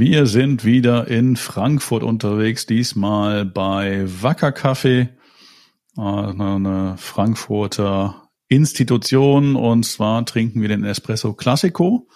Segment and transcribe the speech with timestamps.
[0.00, 5.08] Wir sind wieder in Frankfurt unterwegs, diesmal bei Wacker Kaffee,
[5.96, 9.56] äh, eine Frankfurter Institution.
[9.56, 12.06] Und zwar trinken wir den Espresso Classico.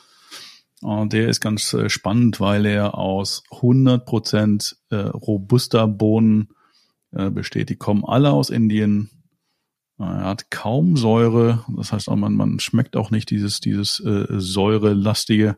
[0.81, 6.51] Äh, der ist ganz äh, spannend, weil er aus 100% robuster Bohnen
[7.11, 7.69] besteht.
[7.69, 9.11] Die kommen alle aus Indien.
[9.99, 15.57] Er hat kaum Säure, das heißt, man, man schmeckt auch nicht dieses, dieses säurelastige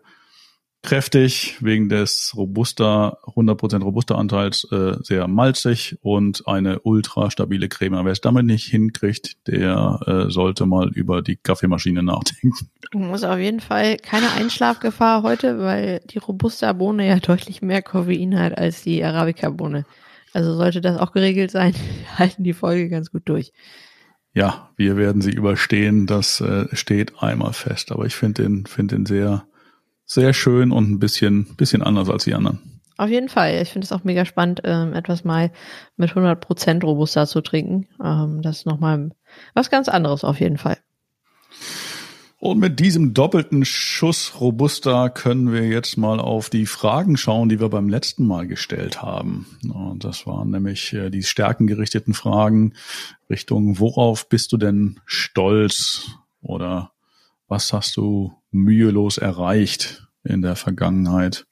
[0.85, 8.05] kräftig, wegen des robuster, 100% robuster Anteils äh, sehr malzig und eine ultra stabile Creme.
[8.05, 12.71] Wer es damit nicht hinkriegt, der äh, sollte mal über die Kaffeemaschine nachdenken.
[12.93, 18.57] Muss auf jeden Fall keine Einschlafgefahr heute, weil die Robusta-Bohne ja deutlich mehr Koffein hat
[18.57, 19.85] als die Arabica-Bohne.
[20.33, 21.75] Also sollte das auch geregelt sein,
[22.19, 23.53] halten die Folge ganz gut durch.
[24.35, 27.93] Ja, wir werden sie überstehen, das äh, steht einmal fest.
[27.93, 29.47] Aber ich finde den, finde den sehr,
[30.07, 32.59] sehr schön und ein bisschen, bisschen anders als die anderen.
[32.97, 33.61] Auf jeden Fall.
[33.61, 35.51] Ich finde es auch mega spannend, ähm, etwas mal
[35.97, 37.89] mit 100% Robusta zu trinken.
[38.03, 39.11] Ähm, das ist nochmal
[39.55, 40.79] was ganz anderes auf jeden Fall.
[42.45, 47.59] Und mit diesem doppelten Schuss Robusta können wir jetzt mal auf die Fragen schauen, die
[47.59, 49.47] wir beim letzten Mal gestellt haben.
[49.73, 52.75] Und das waren nämlich äh, die stärkengerichteten Fragen
[53.31, 56.11] Richtung, worauf bist du denn stolz?
[56.43, 56.93] Oder
[57.49, 61.47] was hast du mühelos erreicht in der Vergangenheit.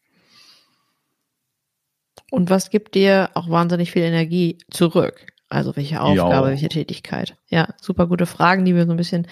[2.30, 5.26] Und was gibt dir auch wahnsinnig viel Energie zurück?
[5.50, 6.52] Also welche Aufgabe, ja.
[6.52, 7.36] welche Tätigkeit?
[7.50, 9.26] Ja, super gute Fragen, die wir so ein bisschen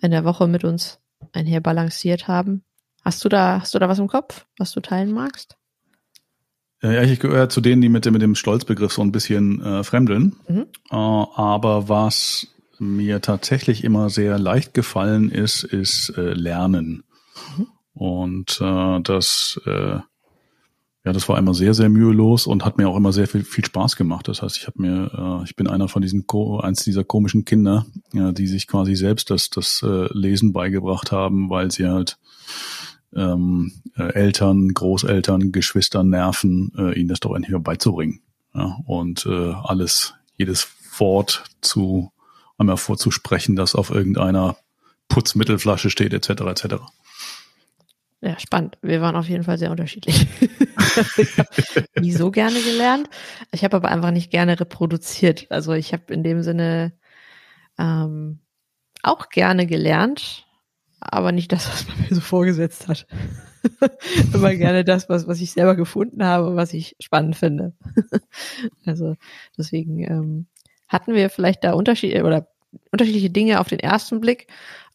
[0.00, 0.98] in der Woche mit uns
[1.32, 2.64] einher balanciert haben.
[3.04, 5.56] Hast du da, hast du da was im Kopf, was du teilen magst?
[6.82, 9.84] Ja, ich gehöre zu denen, die mit dem, mit dem Stolzbegriff so ein bisschen äh,
[9.84, 10.36] fremdeln.
[10.48, 10.66] Mhm.
[10.90, 12.48] Äh, aber was
[12.78, 17.04] mir tatsächlich immer sehr leicht gefallen ist, ist äh, Lernen.
[17.94, 19.98] Und äh, das, äh,
[21.04, 23.64] ja, das war immer sehr, sehr mühelos und hat mir auch immer sehr viel, viel
[23.64, 24.28] Spaß gemacht.
[24.28, 26.24] Das heißt, ich habe mir, äh, ich bin einer von diesen,
[26.60, 31.50] eins dieser komischen Kinder, ja, die sich quasi selbst das, das äh, Lesen beigebracht haben,
[31.50, 32.18] weil sie halt
[33.14, 38.20] ähm, äh, Eltern, Großeltern, Geschwistern nerven, äh, ihnen das doch endlich mal beizubringen.
[38.54, 40.68] Ja, und äh, alles, jedes
[40.98, 42.12] Wort zu
[42.58, 44.56] einmal vorzusprechen, das auf irgendeiner
[45.08, 46.42] Putzmittelflasche steht, etc.
[46.42, 46.64] etc.
[48.22, 48.76] Ja, spannend.
[48.82, 50.26] Wir waren auf jeden Fall sehr unterschiedlich.
[51.16, 53.08] ich habe nie so gerne gelernt.
[53.50, 55.46] Ich habe aber einfach nicht gerne reproduziert.
[55.50, 56.92] Also ich habe in dem Sinne
[57.78, 58.40] ähm,
[59.02, 60.46] auch gerne gelernt,
[61.00, 63.06] aber nicht das, was man mir so vorgesetzt hat.
[64.34, 67.72] Immer gerne das, was, was ich selber gefunden habe, was ich spannend finde.
[68.84, 69.16] also
[69.56, 70.46] deswegen ähm,
[70.88, 72.49] hatten wir vielleicht da Unterschiede oder
[72.92, 74.46] unterschiedliche Dinge auf den ersten Blick.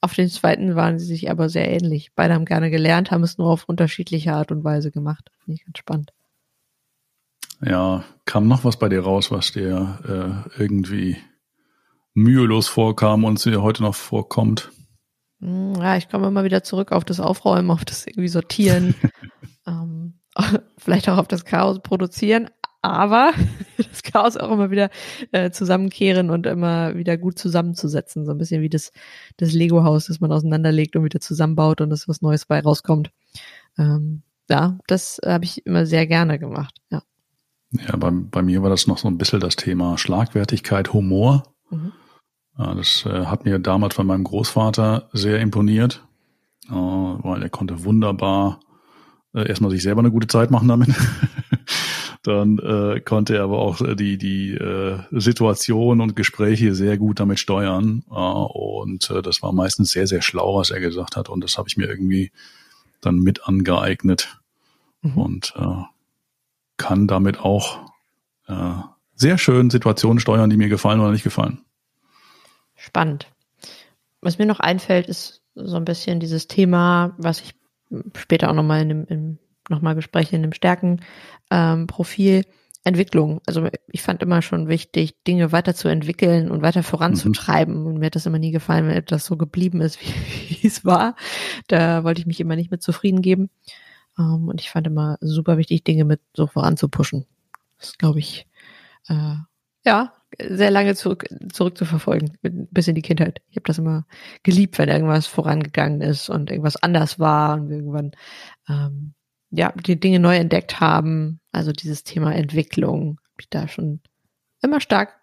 [0.02, 2.12] Auf den zweiten waren sie sich aber sehr ähnlich.
[2.16, 5.32] Beide haben gerne gelernt, haben es nur auf unterschiedliche Art und Weise gemacht.
[5.44, 6.14] Finde ich ganz spannend.
[7.62, 11.18] Ja, kam noch was bei dir raus, was dir äh, irgendwie
[12.14, 14.72] mühelos vorkam und dir heute noch vorkommt?
[15.40, 18.96] Hm, ja, ich komme immer wieder zurück auf das Aufräumen, auf das irgendwie Sortieren,
[19.68, 20.20] ähm,
[20.78, 22.50] vielleicht auch auf das Chaos produzieren,
[22.92, 23.34] aber
[23.78, 24.90] das Chaos auch immer wieder
[25.32, 28.26] äh, zusammenkehren und immer wieder gut zusammenzusetzen.
[28.26, 28.92] So ein bisschen wie das,
[29.38, 33.12] das Lego-Haus, das man auseinanderlegt und wieder zusammenbaut und das was Neues bei rauskommt.
[33.78, 37.02] Ähm, ja, das habe ich immer sehr gerne gemacht, ja.
[37.72, 41.44] Ja, bei, bei mir war das noch so ein bisschen das Thema Schlagwertigkeit, Humor.
[41.70, 41.92] Mhm.
[42.58, 46.06] Das äh, hat mir damals von meinem Großvater sehr imponiert,
[46.70, 48.62] äh, weil er konnte wunderbar
[49.34, 50.90] äh, erstmal sich selber eine gute Zeit machen damit.
[52.28, 57.20] dann äh, konnte er aber auch äh, die, die äh, Situation und Gespräche sehr gut
[57.20, 58.04] damit steuern.
[58.10, 61.30] Äh, und äh, das war meistens sehr, sehr schlau, was er gesagt hat.
[61.30, 62.32] Und das habe ich mir irgendwie
[63.02, 64.40] dann mit angeeignet
[65.02, 65.18] mhm.
[65.18, 65.84] und äh,
[66.78, 67.92] kann damit auch
[68.48, 68.74] äh,
[69.16, 71.62] sehr schön Situationen steuern, die mir gefallen oder nicht gefallen.
[72.76, 73.28] Spannend.
[74.22, 77.54] Was mir noch einfällt, ist so ein bisschen dieses Thema, was ich
[78.16, 79.40] später auch nochmal in, dem, in
[79.70, 82.36] nochmal besprechen, in dem Stärkenprofil.
[82.38, 82.44] Ähm,
[82.86, 83.42] Entwicklung.
[83.48, 87.82] Also ich fand immer schon wichtig, Dinge weiterzuentwickeln und weiter voranzutreiben.
[87.82, 87.86] Mhm.
[87.88, 90.86] Und mir hat das immer nie gefallen, wenn etwas so geblieben ist, wie, wie es
[90.86, 91.16] war.
[91.68, 93.50] Da wollte ich mich immer nicht mit zufrieden geben.
[94.18, 97.26] Um, ähm, und ich fand immer super wichtig, Dinge mit so voranzupuschen.
[97.80, 98.48] Das glaube ich,
[99.10, 99.36] äh,
[99.84, 103.42] ja, sehr lange zurück, zurückzuverfolgen, bis in die Kindheit.
[103.50, 104.06] Ich habe das immer
[104.44, 108.12] geliebt, wenn irgendwas vorangegangen ist und irgendwas anders war und irgendwann
[108.70, 109.14] ähm,
[109.56, 111.40] ja die Dinge neu entdeckt haben.
[111.52, 114.02] Also dieses Thema Entwicklung, habe ich da schon
[114.62, 115.14] immer stark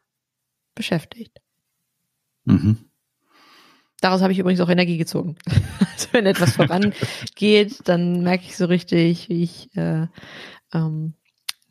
[0.74, 1.40] beschäftigt.
[2.44, 2.76] Mhm.
[4.00, 5.36] Daraus habe ich übrigens auch Energie gezogen.
[5.92, 10.06] Also wenn etwas vorangeht, dann merke ich so richtig, wie ich äh,
[10.72, 11.14] ähm,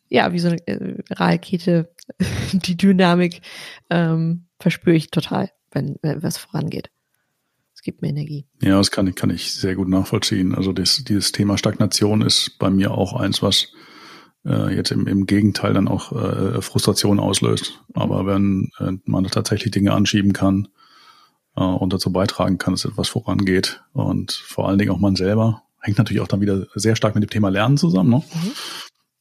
[0.09, 1.91] ja, wie so eine äh, Rakete,
[2.53, 3.41] die Dynamik
[3.89, 6.91] ähm, verspüre ich total, wenn, wenn was vorangeht.
[7.81, 8.45] Es gibt mir Energie.
[8.62, 10.54] Ja, das kann, kann ich sehr gut nachvollziehen.
[10.54, 13.69] Also das, dieses Thema Stagnation ist bei mir auch eins, was
[14.45, 17.83] äh, jetzt im, im Gegenteil dann auch äh, Frustration auslöst.
[17.95, 20.68] Aber wenn äh, man tatsächlich Dinge anschieben kann
[21.56, 25.63] äh, und dazu beitragen kann, dass etwas vorangeht und vor allen Dingen auch man selber,
[25.80, 28.12] hängt natürlich auch dann wieder sehr stark mit dem Thema Lernen zusammen.
[28.12, 28.18] Ne?
[28.31, 28.51] Mhm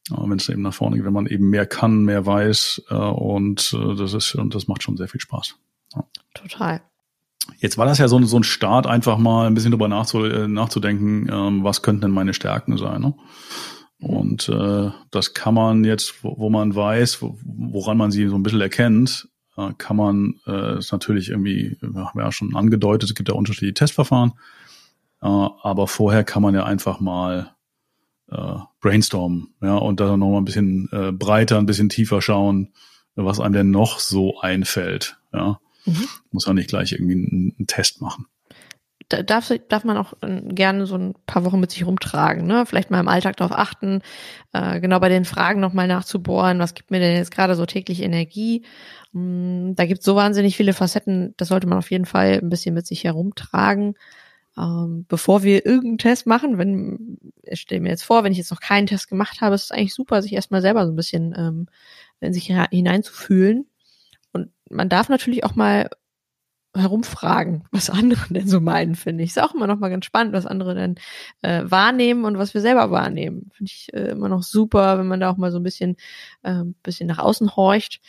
[0.09, 3.73] wenn es eben nach vorne geht, wenn man eben mehr kann, mehr weiß äh, und
[3.73, 5.55] äh, das ist und das macht schon sehr viel Spaß.
[5.95, 6.03] Ja.
[6.33, 6.81] Total.
[7.57, 11.27] Jetzt war das ja so, so ein Start, einfach mal ein bisschen drüber äh, nachzudenken,
[11.31, 13.01] ähm, was könnten denn meine Stärken sein.
[13.01, 13.13] Ne?
[13.99, 18.35] Und äh, das kann man jetzt, wo, wo man weiß, wo, woran man sie so
[18.35, 23.15] ein bisschen erkennt, äh, kann man äh, natürlich irgendwie, wir haben ja schon angedeutet, es
[23.15, 24.33] gibt ja unterschiedliche Testverfahren,
[25.21, 27.55] äh, aber vorher kann man ja einfach mal
[28.31, 32.73] äh, brainstormen, ja, und dann noch mal ein bisschen äh, breiter, ein bisschen tiefer schauen,
[33.15, 35.59] was einem denn noch so einfällt, ja.
[35.85, 36.07] Mhm.
[36.31, 38.25] Muss ja nicht gleich irgendwie einen, einen Test machen
[39.23, 42.65] darf, darf man auch äh, gerne so ein paar Wochen mit sich rumtragen, ne?
[42.65, 44.01] Vielleicht mal im Alltag darauf achten,
[44.53, 48.01] äh, genau bei den Fragen nochmal nachzubohren, was gibt mir denn jetzt gerade so täglich
[48.01, 48.63] Energie?
[49.11, 52.49] Mm, da gibt es so wahnsinnig viele Facetten, das sollte man auf jeden Fall ein
[52.49, 53.95] bisschen mit sich herumtragen
[54.57, 58.51] ähm, bevor wir irgendeinen Test machen, wenn, ich stelle mir jetzt vor, wenn ich jetzt
[58.51, 61.33] noch keinen Test gemacht habe, ist es eigentlich super, sich erstmal selber so ein bisschen
[61.37, 61.67] ähm,
[62.19, 63.65] in sich hineinzufühlen.
[64.71, 65.89] Man darf natürlich auch mal
[66.75, 69.31] herumfragen, was andere denn so meinen, finde ich.
[69.31, 70.95] Ist auch immer noch mal ganz spannend, was andere denn
[71.41, 73.51] äh, wahrnehmen und was wir selber wahrnehmen.
[73.53, 75.97] Finde ich äh, immer noch super, wenn man da auch mal so ein bisschen,
[76.43, 77.99] äh, bisschen nach außen horcht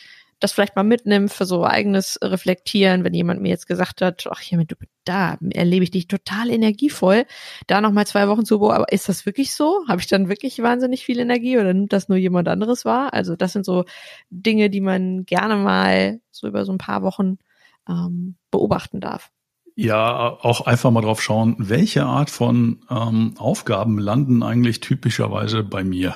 [0.43, 4.41] das vielleicht mal mitnimmt für so eigenes Reflektieren, wenn jemand mir jetzt gesagt hat, ach
[4.41, 4.75] ja, du,
[5.05, 7.25] da erlebe ich dich total energievoll,
[7.67, 9.85] da noch mal zwei Wochen zu aber ist das wirklich so?
[9.87, 13.13] Habe ich dann wirklich wahnsinnig viel Energie oder nimmt das nur jemand anderes wahr?
[13.13, 13.85] Also das sind so
[14.29, 17.37] Dinge, die man gerne mal so über so ein paar Wochen
[17.87, 19.31] ähm, beobachten darf.
[19.75, 25.85] Ja, auch einfach mal drauf schauen, welche Art von ähm, Aufgaben landen eigentlich typischerweise bei
[25.85, 26.15] mir.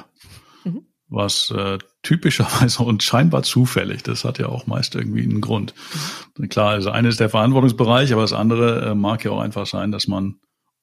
[1.10, 4.04] Was äh, typischerweise und scheinbar zufällig.
[4.04, 5.74] Das hat ja auch meist irgendwie einen Grund.
[6.38, 6.50] Mhm.
[6.50, 9.92] Klar, also eine ist der Verantwortungsbereich, aber das andere äh, mag ja auch einfach sein,
[9.92, 10.36] dass man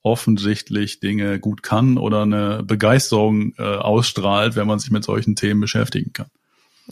[0.03, 5.61] offensichtlich Dinge gut kann oder eine Begeisterung äh, ausstrahlt, wenn man sich mit solchen Themen
[5.61, 6.27] beschäftigen kann.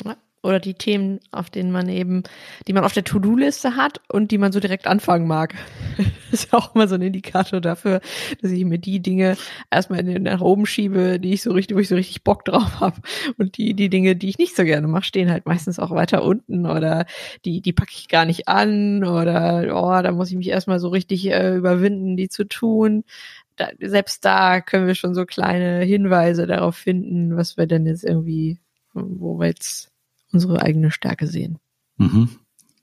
[0.05, 2.25] Ja oder die Themen, auf denen man eben,
[2.67, 5.55] die man auf der To-Do-Liste hat und die man so direkt anfangen mag.
[6.33, 8.01] Ist ja auch immer so ein Indikator dafür,
[8.41, 9.37] dass ich mir die Dinge
[9.71, 13.01] erstmal nach oben schiebe, die ich so richtig, wo ich so richtig Bock drauf habe.
[13.39, 16.23] Und die, die Dinge, die ich nicht so gerne mache, stehen halt meistens auch weiter
[16.23, 17.07] unten oder
[17.45, 20.89] die, die packe ich gar nicht an oder oh, da muss ich mich erstmal so
[20.89, 23.05] richtig äh, überwinden, die zu tun.
[23.57, 28.05] Da, selbst da können wir schon so kleine Hinweise darauf finden, was wir denn jetzt
[28.05, 28.59] irgendwie,
[28.95, 29.91] wo wir jetzt
[30.33, 31.59] unsere eigene Stärke sehen.
[31.99, 32.31] Mhm.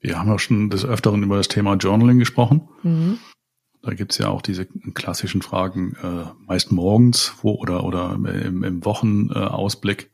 [0.00, 2.68] Wir haben ja schon des Öfteren über das Thema Journaling gesprochen.
[2.82, 3.18] Mhm.
[3.82, 8.84] Da gibt's ja auch diese klassischen Fragen, äh, meist morgens wo, oder, oder im, im
[8.84, 10.10] Wochenausblick.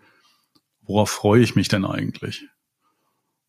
[0.83, 2.47] Worauf freue ich mich denn eigentlich?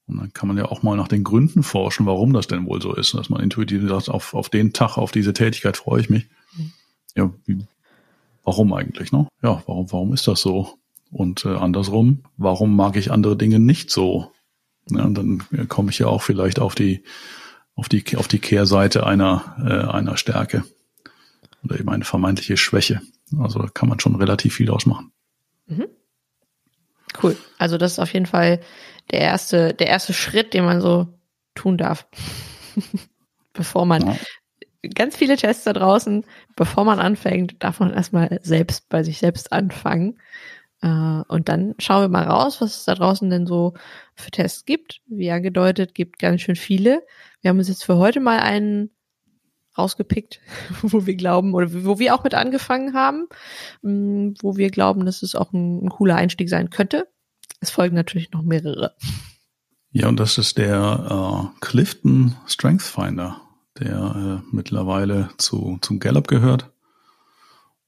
[0.07, 2.81] Und dann kann man ja auch mal nach den Gründen forschen, warum das denn wohl
[2.81, 6.09] so ist, dass man intuitiv sagt, auf, auf den Tag, auf diese Tätigkeit freue ich
[6.09, 6.27] mich.
[6.55, 6.71] Mhm.
[7.15, 7.65] Ja, wie,
[8.43, 9.27] warum eigentlich, ne?
[9.43, 10.77] Ja, warum, warum ist das so?
[11.11, 14.31] Und äh, andersrum, warum mag ich andere Dinge nicht so?
[14.89, 17.03] Ja, und dann komme ich ja auch vielleicht auf die,
[17.75, 20.63] auf die, auf die Kehrseite einer, äh, einer Stärke
[21.63, 23.01] oder eben eine vermeintliche Schwäche.
[23.37, 25.11] Also da kann man schon relativ viel ausmachen.
[25.67, 25.87] Mhm.
[27.21, 27.35] Cool.
[27.57, 28.61] Also das ist auf jeden Fall
[29.11, 31.07] der erste, der erste Schritt, den man so
[31.55, 32.07] tun darf.
[33.53, 34.17] bevor man ja.
[34.93, 36.25] ganz viele Tests da draußen,
[36.55, 40.19] bevor man anfängt, darf man erstmal selbst bei sich selbst anfangen
[40.81, 43.73] und dann schauen wir mal raus, was es da draußen denn so
[44.15, 45.01] für Tests gibt.
[45.07, 47.03] Wie angedeutet, gibt ganz schön viele.
[47.41, 48.91] Wir haben uns jetzt für heute mal einen
[49.77, 50.39] rausgepickt,
[50.81, 53.27] wo wir glauben oder wo wir auch mit angefangen haben,
[53.81, 57.07] mm, wo wir glauben, dass es auch ein, ein cooler Einstieg sein könnte.
[57.59, 58.95] Es folgen natürlich noch mehrere.
[59.91, 63.41] Ja, und das ist der äh, Clifton Strength Finder,
[63.79, 66.71] der äh, mittlerweile zu, zum Gallup gehört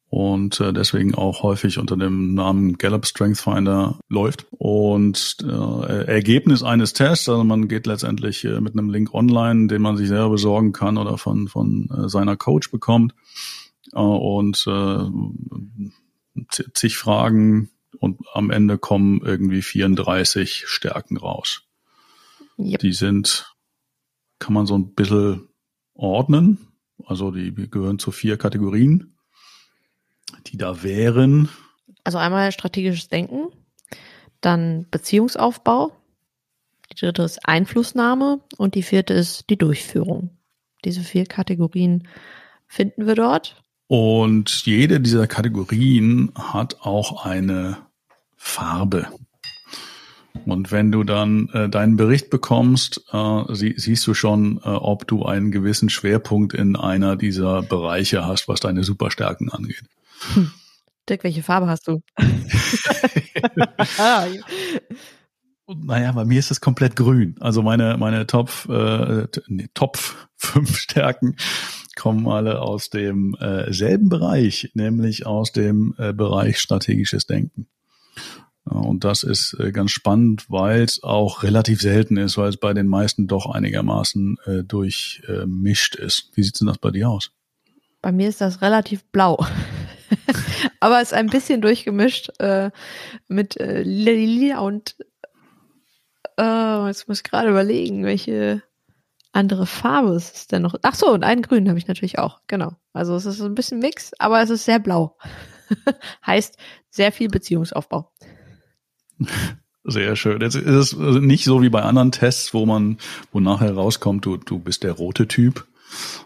[0.09, 4.47] und äh, deswegen auch häufig unter dem Namen Gallup Strength Finder läuft.
[4.49, 9.83] Und äh, Ergebnis eines Tests, also man geht letztendlich äh, mit einem Link online, den
[9.83, 13.13] man sich selber besorgen kann oder von, von äh, seiner Coach bekommt
[13.93, 15.05] äh, und äh,
[16.73, 21.67] zig Fragen und am Ende kommen irgendwie 34 Stärken raus.
[22.57, 22.79] Yep.
[22.79, 23.53] Die sind,
[24.39, 25.49] kann man so ein bisschen
[25.93, 26.57] ordnen.
[27.05, 29.15] Also die gehören zu vier Kategorien
[30.51, 31.49] die da wären?
[32.03, 33.49] Also einmal strategisches Denken,
[34.41, 35.91] dann Beziehungsaufbau,
[36.91, 40.31] die dritte ist Einflussnahme und die vierte ist die Durchführung.
[40.85, 42.07] Diese vier Kategorien
[42.67, 43.61] finden wir dort.
[43.87, 47.77] Und jede dieser Kategorien hat auch eine
[48.37, 49.07] Farbe.
[50.45, 55.07] Und wenn du dann äh, deinen Bericht bekommst, äh, sie, siehst du schon, äh, ob
[55.07, 59.83] du einen gewissen Schwerpunkt in einer dieser Bereiche hast, was deine Superstärken angeht.
[60.33, 60.51] Hm.
[61.07, 62.01] Dirk, welche Farbe hast du?
[65.67, 67.35] naja, bei mir ist es komplett grün.
[67.39, 69.97] Also meine, meine Top, äh, nee, Top
[70.35, 71.35] fünf Stärken
[71.95, 77.67] kommen alle aus dem äh, selben Bereich, nämlich aus dem äh, Bereich strategisches Denken.
[78.63, 82.73] Und das ist äh, ganz spannend, weil es auch relativ selten ist, weil es bei
[82.73, 86.29] den meisten doch einigermaßen äh, durchmischt ist.
[86.35, 87.31] Wie sieht denn das bei dir aus?
[88.01, 89.45] Bei mir ist das relativ blau.
[90.79, 92.71] Aber es ist ein bisschen durchgemischt äh,
[93.27, 94.95] mit äh, Lila und
[96.39, 98.63] äh, jetzt muss ich gerade überlegen, welche
[99.31, 100.75] andere Farbe ist es denn noch?
[100.81, 102.73] Ach so, und einen grün habe ich natürlich auch, genau.
[102.93, 105.17] Also es ist ein bisschen Mix, aber es ist sehr blau.
[106.25, 106.57] heißt
[106.89, 108.11] sehr viel Beziehungsaufbau.
[109.83, 110.41] Sehr schön.
[110.41, 112.97] Jetzt ist es nicht so wie bei anderen Tests, wo man,
[113.31, 115.67] wo nachher rauskommt, du, du bist der rote Typ,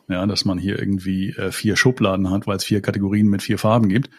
[0.08, 3.58] ja, dass man hier irgendwie äh, vier Schubladen hat, weil es vier Kategorien mit vier
[3.58, 4.10] Farben gibt.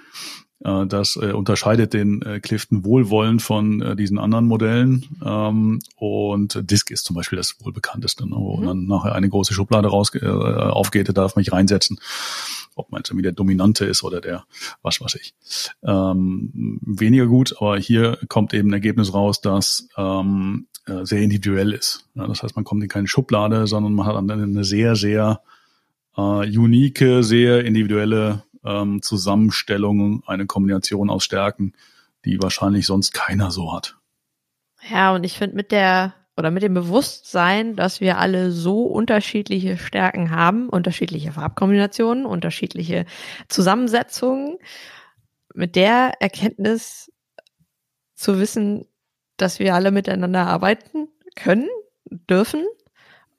[0.64, 5.04] Äh, das äh, unterscheidet den äh, Clifton wohlwollend von äh, diesen anderen Modellen.
[5.24, 8.66] Ähm, und Disk ist zum Beispiel das wohl bekannteste, ne, wo mhm.
[8.66, 11.98] dann nachher eine große Schublade raus äh, aufgeht, da darf man nicht reinsetzen
[12.76, 14.44] ob man jetzt irgendwie der Dominante ist oder der
[14.82, 15.34] was weiß ich.
[15.84, 21.72] Ähm, weniger gut, aber hier kommt eben ein Ergebnis raus, das ähm, äh, sehr individuell
[21.72, 22.08] ist.
[22.14, 25.40] Ja, das heißt, man kommt in keine Schublade, sondern man hat dann eine sehr, sehr
[26.16, 31.74] äh, unique, sehr individuelle ähm, Zusammenstellung, eine Kombination aus Stärken,
[32.24, 33.96] die wahrscheinlich sonst keiner so hat.
[34.88, 39.78] Ja, und ich finde mit der oder mit dem Bewusstsein, dass wir alle so unterschiedliche
[39.78, 43.06] Stärken haben, unterschiedliche Farbkombinationen, unterschiedliche
[43.48, 44.58] Zusammensetzungen,
[45.54, 47.12] mit der Erkenntnis
[48.14, 48.86] zu wissen,
[49.36, 51.68] dass wir alle miteinander arbeiten können,
[52.10, 52.64] dürfen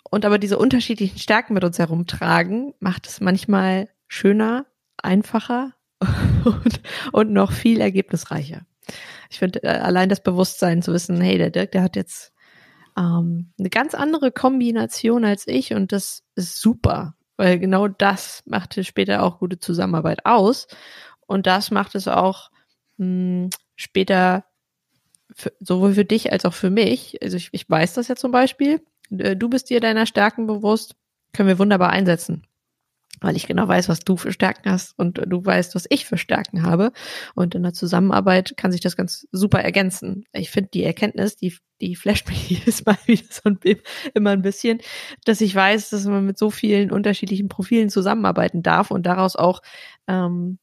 [0.09, 4.65] und aber diese unterschiedlichen Stärken mit uns herumtragen, macht es manchmal schöner,
[5.01, 5.73] einfacher
[6.45, 8.65] und, und noch viel ergebnisreicher.
[9.29, 12.33] Ich finde äh, allein das Bewusstsein zu wissen, hey, der Dirk, der hat jetzt
[12.97, 18.83] ähm, eine ganz andere Kombination als ich und das ist super, weil genau das macht
[18.85, 20.67] später auch gute Zusammenarbeit aus
[21.27, 22.51] und das macht es auch
[22.97, 24.45] mh, hm, später
[25.33, 28.31] für, sowohl für dich als auch für mich, also ich, ich weiß das ja zum
[28.31, 30.95] Beispiel, äh, du bist dir deiner Stärken bewusst,
[31.33, 32.47] können wir wunderbar einsetzen.
[33.21, 36.17] Weil ich genau weiß, was du für Stärken hast und du weißt, was ich für
[36.17, 36.91] Stärken habe.
[37.33, 40.25] Und in der Zusammenarbeit kann sich das ganz super ergänzen.
[40.33, 43.59] Ich finde die Erkenntnis, die, die flasht mich jedes Mal wieder so ein,
[44.13, 44.79] immer ein bisschen,
[45.25, 49.61] dass ich weiß, dass man mit so vielen unterschiedlichen Profilen zusammenarbeiten darf und daraus auch
[50.07, 50.59] ähm,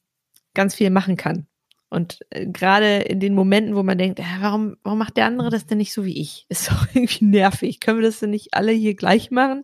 [0.53, 1.47] ganz viel machen kann.
[1.93, 5.67] Und äh, gerade in den Momenten, wo man denkt, warum, warum macht der andere das
[5.67, 6.47] denn nicht so wie ich?
[6.49, 7.79] Ist doch irgendwie nervig.
[7.79, 9.61] Können wir das denn nicht alle hier gleich machen?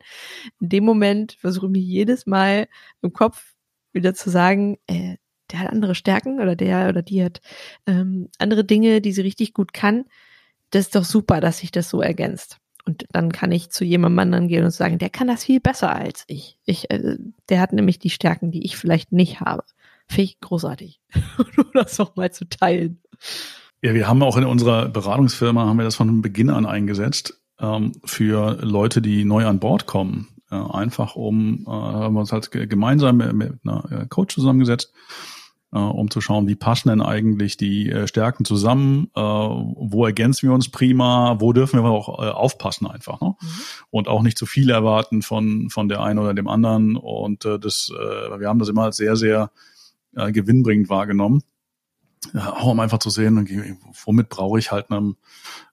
[0.59, 2.67] In dem Moment versuche ich mir jedes Mal
[3.01, 3.55] im Kopf
[3.93, 5.17] wieder zu sagen, äh,
[5.51, 7.41] der hat andere Stärken oder der oder die hat
[7.87, 10.05] ähm, andere Dinge, die sie richtig gut kann.
[10.69, 12.57] Das ist doch super, dass sich das so ergänzt.
[12.85, 15.95] Und dann kann ich zu jemandem anderen gehen und sagen, der kann das viel besser
[15.95, 16.59] als ich.
[16.65, 17.17] ich äh,
[17.49, 19.63] der hat nämlich die Stärken, die ich vielleicht nicht habe.
[20.09, 20.99] Finde ich großartig.
[21.55, 23.01] Nur das noch mal zu teilen.
[23.81, 27.93] Ja, wir haben auch in unserer Beratungsfirma, haben wir das von Beginn an eingesetzt, ähm,
[28.03, 30.27] für Leute, die neu an Bord kommen.
[30.51, 34.91] Äh, einfach um, äh, haben wir uns halt gemeinsam mit, mit einer äh, Coach zusammengesetzt,
[35.71, 40.49] äh, um zu schauen, wie passen denn eigentlich die äh, Stärken zusammen, äh, wo ergänzen
[40.49, 43.21] wir uns prima, wo dürfen wir auch äh, aufpassen einfach.
[43.21, 43.35] Ne?
[43.39, 43.47] Mhm.
[43.91, 46.97] Und auch nicht zu viel erwarten von, von der einen oder dem anderen.
[46.97, 49.51] Und äh, das, äh, wir haben das immer als sehr, sehr
[50.15, 51.43] äh, gewinnbringend wahrgenommen.
[52.33, 53.73] Ja, auch um einfach zu sehen,
[54.05, 55.15] womit brauche ich halt einem,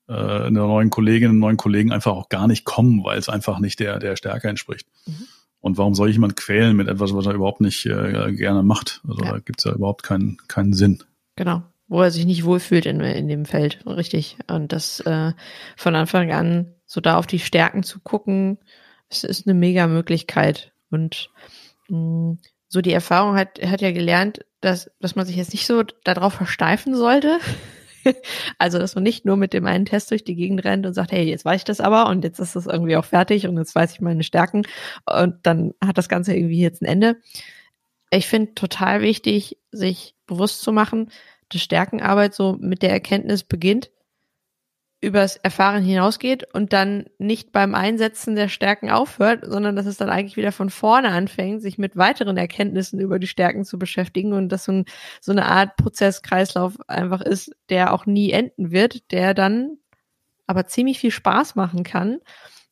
[0.08, 3.58] äh, einer neuen Kollegin, einem neuen Kollegen einfach auch gar nicht kommen, weil es einfach
[3.58, 4.86] nicht der, der Stärke entspricht.
[5.06, 5.26] Mhm.
[5.60, 9.02] Und warum soll ich jemand quälen mit etwas, was er überhaupt nicht äh, gerne macht?
[9.08, 9.32] Also ja.
[9.32, 11.02] da gibt's ja überhaupt keinen, keinen Sinn.
[11.34, 11.62] Genau.
[11.88, 14.38] Wo er sich nicht wohlfühlt in, in dem Feld, richtig.
[14.46, 15.32] Und das äh,
[15.76, 18.58] von Anfang an so da auf die Stärken zu gucken,
[19.08, 20.72] es ist eine mega Möglichkeit.
[20.90, 21.30] Und
[21.88, 25.66] mh, mm, so die Erfahrung hat, hat ja gelernt, dass, dass man sich jetzt nicht
[25.66, 27.38] so darauf versteifen sollte.
[28.58, 31.12] also, dass man nicht nur mit dem einen Test durch die Gegend rennt und sagt,
[31.12, 33.74] hey, jetzt weiß ich das aber und jetzt ist das irgendwie auch fertig und jetzt
[33.74, 34.62] weiß ich meine Stärken
[35.04, 37.16] und dann hat das Ganze irgendwie jetzt ein Ende.
[38.10, 41.10] Ich finde total wichtig, sich bewusst zu machen,
[41.48, 43.90] dass Stärkenarbeit so mit der Erkenntnis beginnt,
[45.02, 50.08] übers Erfahren hinausgeht und dann nicht beim Einsetzen der Stärken aufhört, sondern dass es dann
[50.08, 54.48] eigentlich wieder von vorne anfängt, sich mit weiteren Erkenntnissen über die Stärken zu beschäftigen und
[54.48, 54.84] dass so, ein,
[55.20, 59.76] so eine Art Prozesskreislauf einfach ist, der auch nie enden wird, der dann
[60.46, 62.18] aber ziemlich viel Spaß machen kann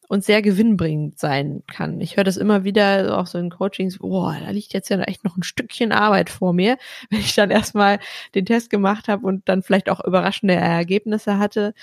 [0.09, 2.00] und sehr gewinnbringend sein kann.
[2.00, 5.25] Ich höre das immer wieder auch so in Coachings, boah, da liegt jetzt ja echt
[5.25, 6.78] noch ein Stückchen Arbeit vor mir,
[7.11, 7.99] wenn ich dann erstmal
[8.35, 11.75] den Test gemacht habe und dann vielleicht auch überraschende Ergebnisse hatte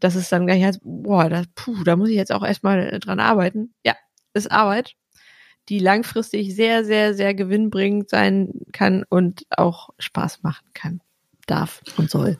[0.00, 3.20] dass es dann gleich heißt, boah, das, puh, da muss ich jetzt auch erstmal dran
[3.20, 3.74] arbeiten.
[3.84, 3.94] Ja,
[4.34, 4.94] ist Arbeit,
[5.68, 11.00] die langfristig sehr, sehr, sehr gewinnbringend sein kann und auch Spaß machen kann,
[11.46, 12.38] darf und soll.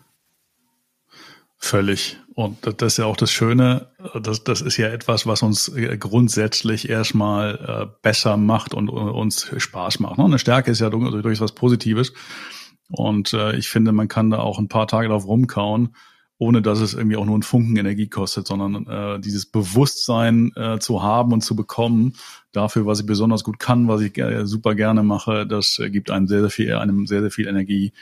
[1.63, 2.19] Völlig.
[2.35, 3.91] Und das ist ja auch das Schöne,
[4.23, 9.51] das, das ist ja etwas, was uns äh, grundsätzlich erstmal äh, besser macht und uns
[9.55, 10.17] Spaß macht.
[10.17, 10.25] Ne?
[10.25, 12.15] Eine Stärke ist ja durchaus was Positives.
[12.89, 15.95] Und äh, ich finde, man kann da auch ein paar Tage drauf rumkauen
[16.41, 20.79] ohne dass es irgendwie auch nur einen Funken Energie kostet, sondern äh, dieses Bewusstsein äh,
[20.79, 22.15] zu haben und zu bekommen
[22.53, 26.11] dafür, was ich besonders gut kann, was ich äh, super gerne mache, das äh, gibt
[26.11, 27.93] einem sehr, sehr viel, einem sehr, sehr viel Energie.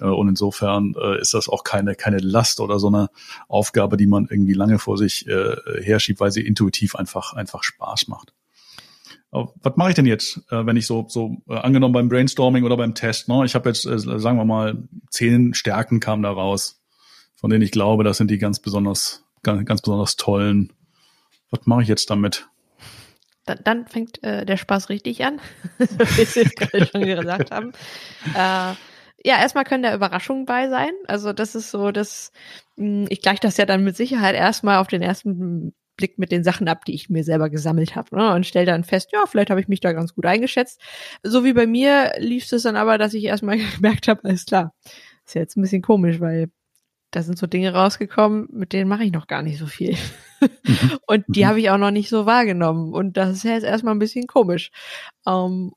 [0.00, 3.10] Äh, und insofern äh, ist das auch keine, keine Last oder so eine
[3.46, 8.08] Aufgabe, die man irgendwie lange vor sich äh, herschiebt, weil sie intuitiv einfach, einfach Spaß
[8.08, 8.34] macht.
[9.30, 12.76] Was mache ich denn jetzt, äh, wenn ich so, so äh, angenommen beim Brainstorming oder
[12.76, 13.44] beim Test, ne?
[13.44, 16.77] ich habe jetzt, äh, sagen wir mal, zehn Stärken kamen da raus
[17.38, 20.72] von denen ich glaube, das sind die ganz besonders, ganz, ganz besonders tollen.
[21.50, 22.48] Was mache ich jetzt damit?
[23.46, 25.40] Dann, dann fängt äh, der Spaß richtig an,
[25.78, 27.72] wie Sie gerade schon gesagt haben.
[28.34, 28.74] Äh,
[29.24, 30.90] ja, erstmal können da Überraschungen bei sein.
[31.06, 32.32] Also das ist so, dass
[32.76, 36.44] hm, ich gleiche das ja dann mit Sicherheit erstmal auf den ersten Blick mit den
[36.44, 38.16] Sachen ab, die ich mir selber gesammelt habe.
[38.16, 38.34] Ne?
[38.34, 40.80] Und stelle dann fest, ja, vielleicht habe ich mich da ganz gut eingeschätzt.
[41.22, 44.74] So wie bei mir lief es dann aber, dass ich erstmal gemerkt habe, alles klar,
[45.24, 46.50] ist ja jetzt ein bisschen komisch, weil
[47.10, 49.96] da sind so Dinge rausgekommen, mit denen mache ich noch gar nicht so viel.
[50.40, 50.98] Mhm.
[51.06, 51.48] und die mhm.
[51.48, 52.92] habe ich auch noch nicht so wahrgenommen.
[52.92, 54.70] Und das ist ja jetzt erstmal ein bisschen komisch.
[55.26, 55.72] Ähm,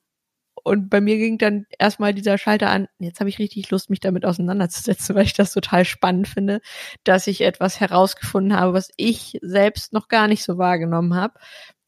[0.63, 3.99] und bei mir ging dann erstmal dieser Schalter an, jetzt habe ich richtig Lust, mich
[3.99, 6.61] damit auseinanderzusetzen, weil ich das total spannend finde,
[7.03, 11.39] dass ich etwas herausgefunden habe, was ich selbst noch gar nicht so wahrgenommen habe,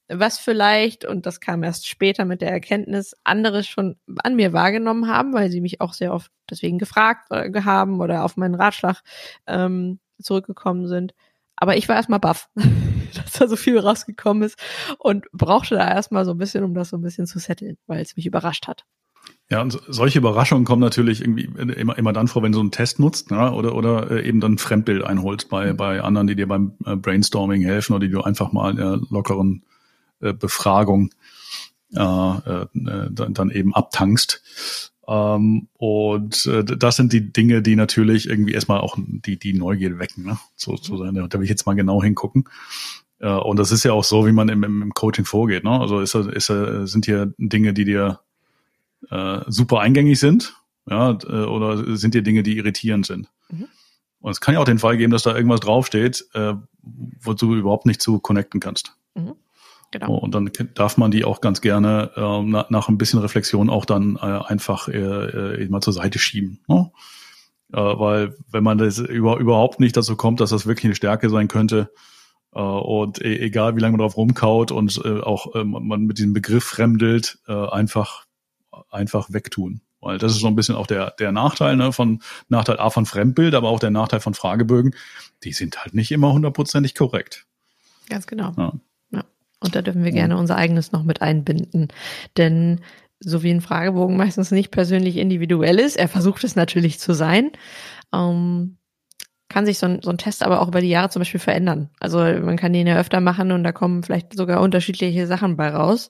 [0.09, 5.07] was vielleicht, und das kam erst später mit der Erkenntnis, andere schon an mir wahrgenommen
[5.07, 9.01] haben, weil sie mich auch sehr oft deswegen gefragt äh, haben oder auf meinen Ratschlag
[9.47, 11.13] ähm, zurückgekommen sind.
[11.55, 12.49] Aber ich war erstmal baff,
[13.15, 14.57] dass da so viel rausgekommen ist
[14.99, 18.01] und brauchte da erstmal so ein bisschen, um das so ein bisschen zu setteln, weil
[18.01, 18.85] es mich überrascht hat.
[19.49, 22.71] Ja, und solche Überraschungen kommen natürlich irgendwie immer, immer dann vor, wenn du so einen
[22.71, 23.51] Test nutzt ne?
[23.53, 27.61] oder, oder äh, eben dann Fremdbild einholst bei, bei anderen, die dir beim äh, Brainstorming
[27.61, 29.72] helfen oder die du einfach mal in der lockeren äh,
[30.31, 31.09] Befragung
[31.95, 34.41] äh, äh, dann, eben abtankst.
[35.07, 39.99] Ähm, und äh, das sind die Dinge, die natürlich irgendwie erstmal auch die, die Neugier
[39.99, 40.39] wecken, ne?
[40.55, 41.13] So, so sein.
[41.13, 42.45] Da will ich jetzt mal genau hingucken.
[43.19, 45.63] Äh, und das ist ja auch so, wie man im, im Coaching vorgeht.
[45.63, 45.71] Ne?
[45.71, 48.19] Also ist, ist, sind hier Dinge, die dir
[49.09, 50.55] äh, super eingängig sind,
[50.89, 53.29] ja, äh, oder sind dir Dinge, die irritierend sind.
[53.49, 53.67] Mhm.
[54.19, 57.55] Und es kann ja auch den Fall geben, dass da irgendwas draufsteht, äh, wo du
[57.55, 58.95] überhaupt nicht zu connecten kannst.
[59.15, 59.33] Mhm.
[59.93, 60.15] Genau.
[60.15, 63.85] Und dann darf man die auch ganz gerne äh, nach, nach ein bisschen Reflexion auch
[63.85, 66.61] dann äh, einfach äh, äh, mal zur Seite schieben.
[66.67, 66.91] Ne?
[67.71, 71.29] Äh, weil wenn man das über, überhaupt nicht dazu kommt, dass das wirklich eine Stärke
[71.29, 71.91] sein könnte,
[72.55, 76.17] äh, und e egal wie lange man drauf rumkaut und äh, auch äh, man mit
[76.17, 78.25] diesem Begriff fremdelt, einfach
[78.89, 79.81] einfach wegtun.
[80.01, 83.05] Weil das ist so ein bisschen auch der, der Nachteil ne, von Nachteil A von
[83.05, 84.95] Fremdbild, aber auch der Nachteil von Fragebögen.
[85.43, 87.45] Die sind halt nicht immer hundertprozentig korrekt.
[88.09, 88.53] Ganz genau.
[88.57, 88.73] Ja.
[89.63, 91.87] Und da dürfen wir gerne unser eigenes noch mit einbinden.
[92.37, 92.81] Denn
[93.19, 97.51] so wie ein Fragebogen meistens nicht persönlich individuell ist, er versucht es natürlich zu sein,
[98.13, 98.77] ähm,
[99.49, 101.89] kann sich so ein, so ein Test aber auch über die Jahre zum Beispiel verändern.
[101.99, 105.69] Also man kann den ja öfter machen und da kommen vielleicht sogar unterschiedliche Sachen bei
[105.69, 106.09] raus.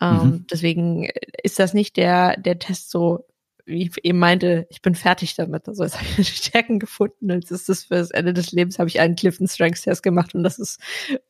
[0.00, 0.46] Ähm, mhm.
[0.50, 1.08] Deswegen
[1.42, 3.24] ist das nicht der, der Test so
[3.64, 5.68] wie ich eben meinte, ich bin fertig damit.
[5.68, 8.52] Also jetzt habe ich die Stärken gefunden und jetzt ist das für das Ende des
[8.52, 10.80] Lebens habe ich einen Clifton Strengths Test gemacht und das ist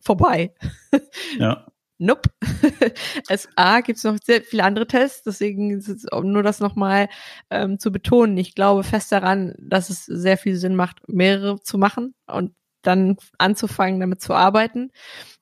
[0.00, 0.52] vorbei.
[1.38, 1.66] Ja.
[1.98, 2.30] nope.
[3.28, 7.08] es A gibt es noch sehr viele andere Tests, deswegen ist es nur das nochmal
[7.50, 8.36] ähm, zu betonen.
[8.38, 13.16] Ich glaube fest daran, dass es sehr viel Sinn macht, mehrere zu machen und dann
[13.38, 14.90] anzufangen, damit zu arbeiten.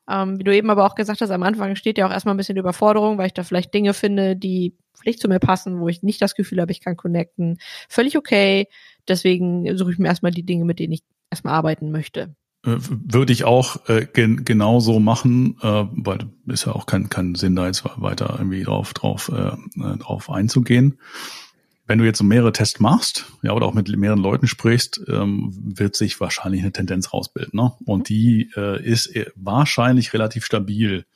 [0.09, 2.39] Ähm, wie du eben aber auch gesagt hast, am Anfang steht ja auch erstmal ein
[2.39, 6.03] bisschen Überforderung, weil ich da vielleicht Dinge finde, die vielleicht zu mir passen, wo ich
[6.03, 7.59] nicht das Gefühl habe, ich kann connecten.
[7.89, 8.67] Völlig okay.
[9.09, 12.35] Deswegen suche ich mir erstmal die Dinge, mit denen ich erstmal arbeiten möchte.
[12.65, 17.09] Äh, würde ich auch äh, gen genau so machen, äh, weil ist ja auch kein,
[17.09, 20.99] kein Sinn, da jetzt weiter irgendwie drauf, drauf, äh, äh, drauf einzugehen.
[21.87, 25.51] Wenn du jetzt so mehrere Tests machst, ja, oder auch mit mehreren Leuten sprichst, ähm,
[25.55, 27.59] wird sich wahrscheinlich eine Tendenz rausbilden.
[27.59, 27.73] Ne?
[27.85, 31.07] Und die äh, ist äh, wahrscheinlich relativ stabil.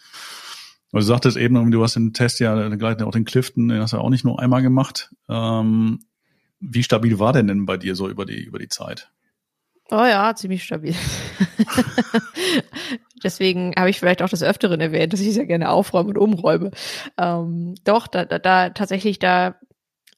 [0.95, 3.99] Du sagtest eben, du hast den Test ja gleich auch den Clifton, den hast du
[3.99, 5.11] auch nicht nur einmal gemacht.
[5.29, 6.01] Ähm,
[6.61, 9.11] wie stabil war der denn bei dir so über die, über die Zeit?
[9.91, 10.95] Oh ja, ziemlich stabil.
[13.25, 16.71] Deswegen habe ich vielleicht auch des Öfteren erwähnt, dass ich sehr gerne aufräume und umräume.
[17.19, 19.57] Ähm, doch, da, da, da tatsächlich, da,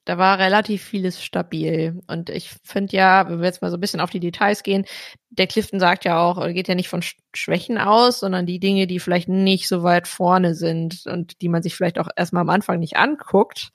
[0.06, 2.00] da war relativ vieles stabil.
[2.06, 4.86] Und ich finde ja, wenn wir jetzt mal so ein bisschen auf die Details gehen,
[5.28, 7.02] der Clifton sagt ja auch, geht ja nicht von
[7.34, 11.62] Schwächen aus, sondern die Dinge, die vielleicht nicht so weit vorne sind und die man
[11.62, 13.72] sich vielleicht auch erstmal am Anfang nicht anguckt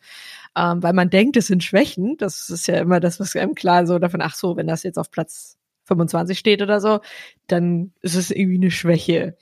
[0.56, 2.18] ähm, weil man denkt, es sind Schwächen.
[2.18, 4.98] Das ist ja immer das, was einem klar so davon, ach so, wenn das jetzt
[4.98, 7.00] auf Platz 25 steht oder so,
[7.48, 9.38] dann ist es irgendwie eine Schwäche.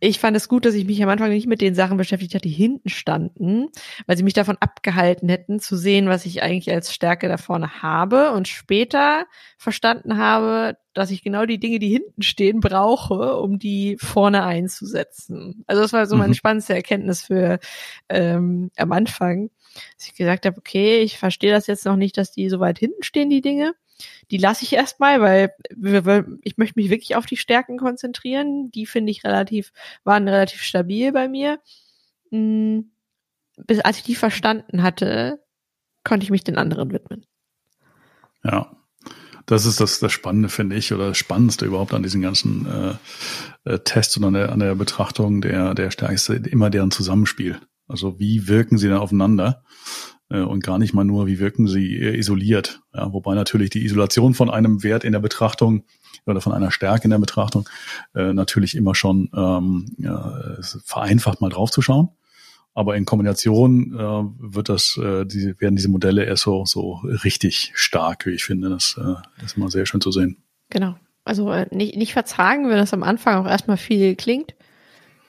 [0.00, 2.46] Ich fand es gut, dass ich mich am Anfang nicht mit den Sachen beschäftigt hatte,
[2.46, 3.68] die hinten standen,
[4.06, 7.82] weil sie mich davon abgehalten hätten, zu sehen, was ich eigentlich als Stärke da vorne
[7.82, 13.58] habe und später verstanden habe, dass ich genau die Dinge, die hinten stehen, brauche, um
[13.58, 15.64] die vorne einzusetzen.
[15.66, 16.34] Also das war so meine mhm.
[16.34, 17.58] spannendste Erkenntnis für
[18.08, 19.50] ähm, am Anfang,
[19.96, 22.78] dass ich gesagt habe, okay, ich verstehe das jetzt noch nicht, dass die so weit
[22.78, 23.74] hinten stehen, die Dinge.
[24.30, 25.54] Die lasse ich erstmal, weil
[26.42, 28.70] ich möchte mich wirklich auf die Stärken konzentrieren.
[28.70, 29.72] Die finde ich relativ,
[30.04, 31.58] waren relativ stabil bei mir.
[32.30, 32.90] Hm,
[33.56, 35.42] bis als ich die verstanden hatte,
[36.04, 37.26] konnte ich mich den anderen widmen.
[38.44, 38.74] Ja.
[39.46, 42.94] Das ist das, das Spannende, finde ich, oder das Spannendste überhaupt an diesen ganzen äh,
[43.64, 47.58] äh, Tests und an der, an der Betrachtung der, der Stärkste, immer deren Zusammenspiel.
[47.86, 49.64] Also wie wirken sie dann aufeinander?
[50.30, 52.80] Äh, und gar nicht mal nur, wie wirken sie äh, isoliert.
[52.94, 55.84] Ja, wobei natürlich die Isolation von einem Wert in der Betrachtung
[56.26, 57.68] oder von einer Stärke in der Betrachtung
[58.14, 62.10] äh, natürlich immer schon ähm, ja, vereinfacht mal draufzuschauen.
[62.74, 67.72] Aber in Kombination äh, wird das, äh, die, werden diese Modelle erst so, so richtig
[67.74, 68.68] stark, wie ich finde.
[68.68, 70.36] Das, äh, das ist immer sehr schön zu sehen.
[70.70, 70.94] Genau.
[71.24, 74.54] Also äh, nicht, nicht vertragen, wenn das am Anfang auch erstmal viel klingt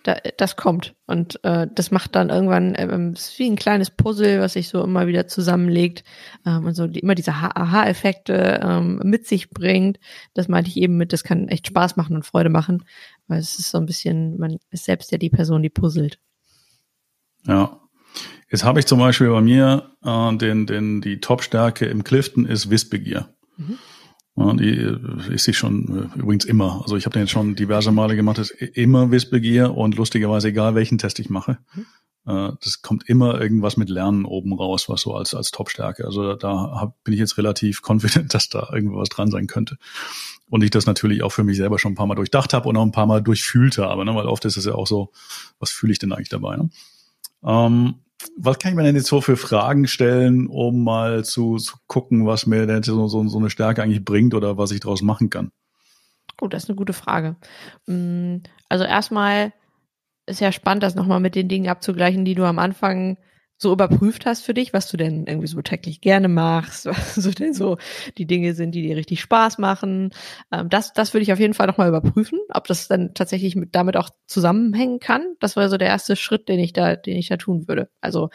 [0.04, 0.96] da, das kommt.
[1.06, 4.84] Und äh, das macht dann irgendwann, äh, ist wie ein kleines Puzzle, was sich so
[4.84, 6.04] immer wieder zusammenlegt
[6.46, 10.00] ähm, und so die, immer diese Aha-Effekte ähm, mit sich bringt.
[10.34, 12.86] Das meinte ich eben mit, das kann echt Spaß machen und Freude machen,
[13.28, 16.20] weil es ist so ein bisschen, man ist selbst ja die Person, die puzzelt.
[17.46, 17.80] Ja.
[18.52, 22.70] Jetzt habe ich zum Beispiel bei mir äh, den, den, die Top-Stärke im Clifton ist
[22.70, 23.34] Wissbegier.
[23.58, 23.78] Mhm.
[24.40, 26.82] Ja, die äh, ist sich schon äh, übrigens immer.
[26.82, 30.76] Also ich habe den jetzt schon diverse Male gemacht, ist immer Wissbegier und lustigerweise egal
[30.76, 31.58] welchen Test ich mache.
[31.76, 31.86] Mhm.
[32.26, 36.06] Äh, das kommt immer irgendwas mit Lernen oben raus, was so als, als Top-Stärke.
[36.06, 39.78] Also da hab, bin ich jetzt relativ confident, dass da irgendwas dran sein könnte.
[40.50, 42.78] Und ich das natürlich auch für mich selber schon ein paar Mal durchdacht habe und
[42.78, 44.16] auch ein paar Mal durchfühlt habe, ne?
[44.16, 45.12] weil oft ist es ja auch so,
[45.60, 46.56] was fühle ich denn eigentlich dabei?
[46.56, 46.70] Ne?
[47.44, 47.96] Ähm,
[48.38, 52.26] was kann ich mir denn jetzt so für Fragen stellen, um mal zu, zu gucken,
[52.26, 55.30] was mir denn so, so, so eine Stärke eigentlich bringt oder was ich daraus machen
[55.30, 55.52] kann?
[56.38, 57.36] Gut, das ist eine gute Frage.
[57.88, 58.38] Mm,
[58.70, 59.54] also erstmal
[60.26, 63.18] ist ja spannend, das nochmal mit den Dingen abzugleichen, die du am Anfang
[63.62, 67.30] so überprüft hast für dich, was du denn irgendwie so täglich gerne machst, was so
[67.32, 67.78] denn so
[68.18, 70.12] die Dinge sind, die dir richtig Spaß machen.
[70.52, 73.76] Ähm, das, das würde ich auf jeden Fall nochmal überprüfen, ob das dann tatsächlich mit,
[73.76, 75.36] damit auch zusammenhängen kann.
[75.42, 77.90] Das war so der erste Schritt, den ich da, den ich da tun würde.
[78.00, 78.30] Also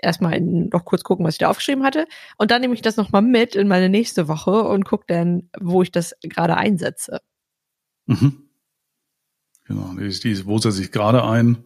[0.00, 2.06] erstmal noch kurz gucken, was ich da aufgeschrieben hatte.
[2.38, 5.82] Und dann nehme ich das nochmal mit in meine nächste Woche und gucke dann, wo
[5.82, 7.20] ich das gerade einsetze.
[8.06, 8.48] Mhm.
[9.64, 11.64] Genau, die, die, wo setze ich gerade ein?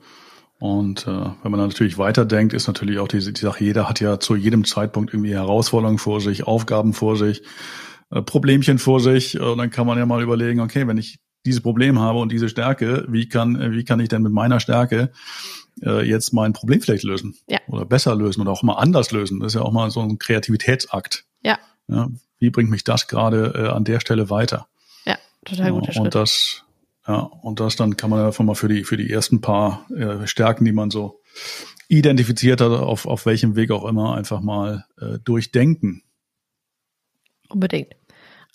[0.59, 1.11] Und äh,
[1.42, 4.64] wenn man natürlich weiterdenkt, ist natürlich auch die, die Sache, jeder hat ja zu jedem
[4.64, 7.42] Zeitpunkt irgendwie Herausforderungen vor sich, Aufgaben vor sich,
[8.11, 9.38] äh, Problemchen vor sich.
[9.38, 12.49] Und dann kann man ja mal überlegen, okay, wenn ich dieses Problem habe und diese
[12.49, 15.12] Stärke, wie kann, wie kann ich denn mit meiner Stärke
[15.83, 17.37] äh, jetzt mein Problem vielleicht lösen?
[17.49, 17.59] Ja.
[17.69, 19.40] Oder besser lösen oder auch mal anders lösen.
[19.40, 21.25] Das ist ja auch mal so ein Kreativitätsakt.
[21.42, 21.59] Ja.
[21.88, 24.69] ja wie bringt mich das gerade äh, an der Stelle weiter?
[25.05, 26.05] Ja, total guter ja, Schritt.
[26.05, 26.65] Und das
[27.07, 30.27] ja, und das dann kann man einfach mal für die, für die ersten paar äh,
[30.27, 31.21] Stärken, die man so
[31.88, 36.03] identifiziert hat, auf, auf welchem Weg auch immer, einfach mal äh, durchdenken.
[37.49, 37.95] Unbedingt.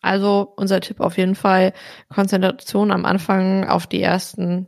[0.01, 1.73] Also unser Tipp auf jeden Fall,
[2.09, 4.67] Konzentration am Anfang auf die ersten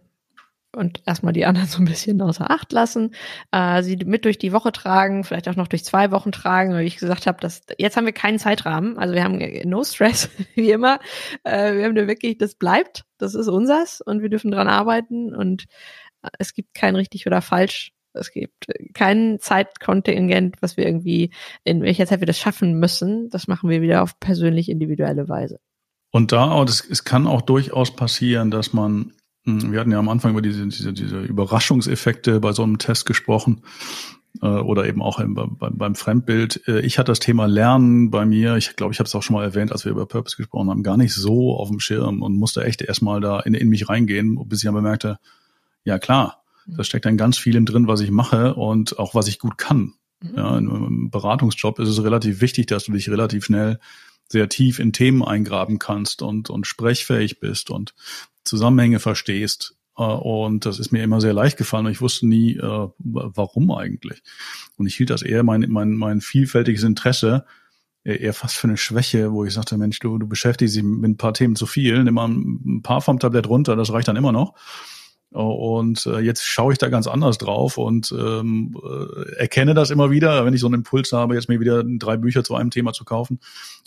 [0.76, 3.14] und erstmal die anderen so ein bisschen außer Acht lassen,
[3.52, 6.86] äh, sie mit durch die Woche tragen, vielleicht auch noch durch zwei Wochen tragen, weil
[6.86, 10.72] ich gesagt habe, dass jetzt haben wir keinen Zeitrahmen, also wir haben no stress wie
[10.72, 11.00] immer,
[11.44, 15.34] äh, wir haben da wirklich, das bleibt, das ist unsers und wir dürfen dran arbeiten
[15.34, 15.66] und
[16.24, 17.92] äh, es gibt kein richtig oder falsch.
[18.16, 21.32] Es gibt kein Zeitkontingent, was wir irgendwie,
[21.64, 23.32] in welcher Zeit wir das schaffen müssen.
[23.32, 25.60] Das machen wir wieder auf persönlich individuelle Weise.
[26.12, 29.14] Und da, es, es kann auch durchaus passieren, dass man
[29.46, 33.62] wir hatten ja am Anfang über diese, diese, diese Überraschungseffekte bei so einem Test gesprochen
[34.42, 36.68] äh, oder eben auch im, beim, beim Fremdbild.
[36.68, 39.36] Äh, ich hatte das Thema Lernen bei mir, ich glaube, ich habe es auch schon
[39.36, 42.38] mal erwähnt, als wir über Purpose gesprochen haben, gar nicht so auf dem Schirm und
[42.38, 45.20] musste echt erstmal da in, in mich reingehen, bis ich dann bemerkte,
[45.84, 46.78] ja klar, mhm.
[46.78, 49.94] da steckt dann ganz viel drin, was ich mache und auch was ich gut kann.
[50.22, 50.38] Mhm.
[50.38, 53.80] Ja, Im Beratungsjob ist es relativ wichtig, dass du dich relativ schnell
[54.30, 57.94] sehr tief in Themen eingraben kannst und, und sprechfähig bist und
[58.44, 59.76] Zusammenhänge verstehst.
[59.98, 63.72] Äh, und das ist mir immer sehr leicht gefallen und ich wusste nie, äh, warum
[63.72, 64.24] eigentlich.
[64.78, 67.46] Und ich hielt das eher mein, mein, mein vielfältiges Interesse
[68.06, 71.18] eher fast für eine Schwäche, wo ich sagte, Mensch, du, du beschäftigst dich mit ein
[71.18, 74.34] paar Themen zu viel, nimm mal ein paar vom Tablett runter, das reicht dann immer
[74.34, 74.56] noch.
[75.34, 80.12] Und äh, jetzt schaue ich da ganz anders drauf und ähm, äh, erkenne das immer
[80.12, 82.94] wieder, wenn ich so einen Impuls habe, jetzt mir wieder drei Bücher zu einem Thema
[82.94, 83.40] zu kaufen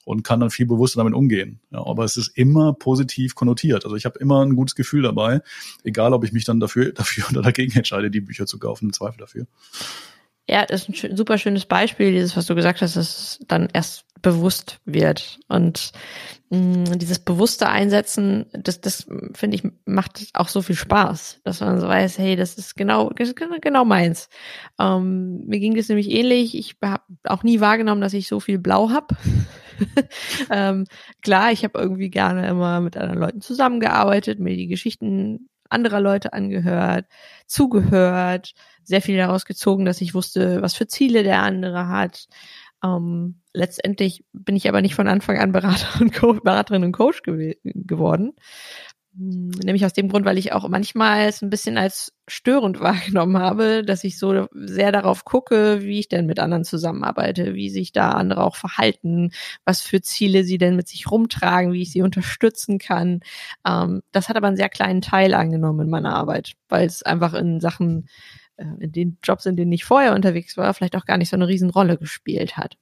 [0.04, 1.61] und kann dann viel bewusster damit umgehen.
[1.70, 3.85] Ja, aber es ist immer positiv konnotiert.
[3.85, 5.40] Also ich habe immer ein gutes Gefühl dabei,
[5.85, 8.92] egal ob ich mich dann dafür, dafür oder dagegen entscheide, die Bücher zu kaufen, im
[8.92, 9.46] Zweifel dafür.
[10.48, 13.68] Ja, das ist ein super schönes Beispiel, dieses, was du gesagt hast, dass es dann
[13.72, 15.40] erst bewusst wird.
[15.48, 15.92] Und
[16.50, 21.61] mh, mm, dieses bewusste Einsetzen, das, das finde ich, macht auch so viel Spaß, dass
[21.61, 23.11] man so weiß, hey, das ist genau,
[23.61, 24.28] genau meins.
[24.78, 26.56] Ähm, mir ging das nämlich ähnlich.
[26.56, 29.12] Ich habe auch nie wahrgenommen, dass ich so viel Blau hab.
[30.50, 30.87] ähm,
[31.22, 36.33] klar, ich habe irgendwie gerne immer mit anderen Leuten zusammengearbeitet, mir die Geschichten anderer Leute
[36.33, 37.07] angehört,
[37.46, 42.29] zugehört, sehr viel daraus gezogen, dass ich wusste, was für Ziele der andere hat.
[42.85, 47.22] Ähm, letztendlich bin ich aber nicht von Anfang an Berater und Co Beraterin und Coach
[47.22, 48.35] gew geworden.
[49.18, 53.38] Hm, nämlich aus dem Grund, weil ich auch manchmal es ein bisschen als störend wahrgenommen
[53.38, 57.92] habe, dass ich so sehr darauf gucke, wie ich denn mit anderen zusammenarbeite, wie sich
[57.92, 59.31] da andere auch verhalten,
[59.64, 63.20] was für Ziele sie denn mit sich rumtragen, wie ich sie unterstützen kann.
[63.66, 67.33] Ähm, das hat aber einen sehr kleinen Teil angenommen in meiner Arbeit, weil es einfach
[67.35, 68.09] in Sachen
[68.57, 71.37] äh, in den Jobs, in denen ich vorher unterwegs war, vielleicht auch gar nicht so
[71.37, 72.76] eine Riesenrolle gespielt hat.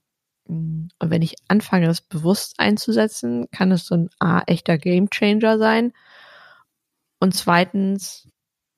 [0.48, 5.58] Mm, und wenn ich anfange, das bewusst einzusetzen, kann es so ein A, echter Gamechanger
[5.58, 5.92] sein
[7.24, 8.28] und zweitens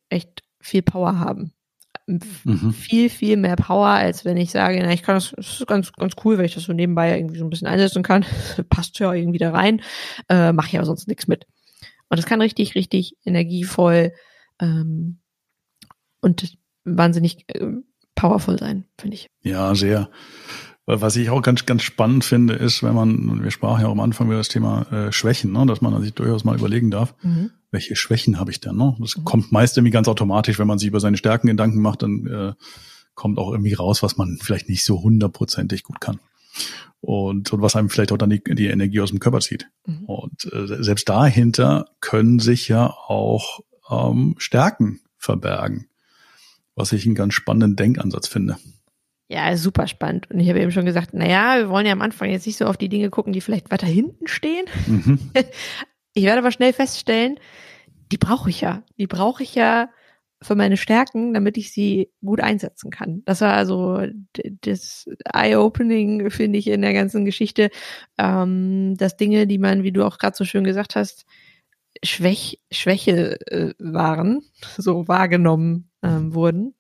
[0.09, 1.53] echt viel Power haben.
[2.07, 2.73] Mhm.
[2.73, 5.93] Viel, viel mehr Power, als wenn ich sage, na, ich kann das, das ist ganz,
[5.93, 8.25] ganz cool, wenn ich das so nebenbei irgendwie so ein bisschen einsetzen kann.
[8.71, 9.83] Passt ja irgendwie da rein,
[10.29, 11.47] äh, mache ich aber sonst nichts mit.
[12.09, 14.13] Und das kann richtig, richtig energievoll
[14.61, 15.19] ähm,
[16.21, 17.73] und wahnsinnig äh,
[18.15, 19.29] powerful sein, finde ich.
[19.43, 20.09] Ja, sehr.
[20.87, 24.01] Was ich auch ganz, ganz spannend finde, ist, wenn man, wir sprachen ja auch am
[24.01, 27.51] Anfang über das Thema äh, Schwächen, ne, dass man sich durchaus mal überlegen darf, mhm.
[27.73, 28.77] welche Schwächen habe ich denn?
[28.77, 28.97] Ne?
[29.01, 29.25] Das mhm.
[29.25, 32.53] kommt meist irgendwie ganz automatisch, wenn man sich über seine Stärken Gedanken macht, dann äh,
[33.15, 36.21] kommt auch irgendwie raus, was man vielleicht nicht so hundertprozentig gut kann.
[37.01, 39.69] Und, und was einem vielleicht auch dann die, die Energie aus dem Körper zieht.
[39.87, 40.05] Mhm.
[40.05, 45.87] Und äh, selbst dahinter können sich ja auch ähm, Stärken verbergen
[46.77, 48.59] was ich einen ganz spannenden Denkansatz finde.
[49.29, 50.31] Ja, super spannend.
[50.31, 52.67] Und ich habe eben schon gesagt, naja, wir wollen ja am Anfang jetzt nicht so
[52.67, 54.67] auf die Dinge gucken, die vielleicht weiter hinten stehen.
[54.87, 55.21] Mhm.
[56.19, 57.39] Ich werde aber schnell feststellen,
[58.11, 58.83] die brauche ich ja.
[58.97, 59.91] Die brauche ich ja
[60.41, 63.23] für meine Stärken, damit ich sie gut einsetzen kann.
[63.27, 64.01] Das war also
[64.63, 67.71] das Eye-Opening, finde ich, in der ganzen Geschichte,
[68.17, 71.27] ähm, dass Dinge, die man, wie du auch gerade so schön gesagt hast,
[72.03, 74.43] Schwäch, Schwäche äh, waren,
[74.77, 76.75] so wahrgenommen ähm, wurden,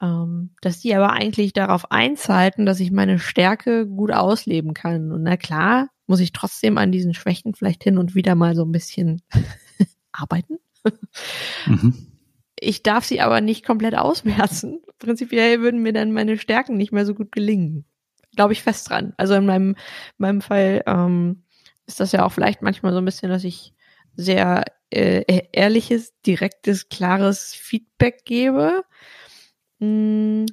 [0.00, 5.12] ähm, dass die aber eigentlich darauf einzahlen, dass ich meine Stärke gut ausleben kann.
[5.12, 8.64] Und na klar, muss ich trotzdem an diesen Schwächen vielleicht hin und wieder mal so
[8.64, 9.22] ein bisschen
[10.12, 10.58] arbeiten.
[11.66, 12.06] Mhm.
[12.58, 14.82] Ich darf sie aber nicht komplett ausmerzen.
[14.98, 17.84] Prinzipiell würden mir dann meine Stärken nicht mehr so gut gelingen.
[18.36, 19.14] Glaube ich fest dran.
[19.16, 19.76] Also in meinem,
[20.18, 21.44] meinem Fall ähm,
[21.86, 23.74] ist das ja auch vielleicht manchmal so ein bisschen, dass ich
[24.14, 28.84] sehr äh, e-, ehrliches, direktes, klares Feedback gebe.
[29.80, 30.46] Mm,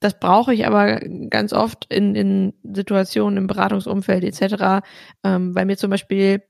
[0.00, 4.84] das brauche ich aber ganz oft in, in Situationen im Beratungsumfeld etc.,
[5.24, 6.42] ähm, weil mir zum Beispiel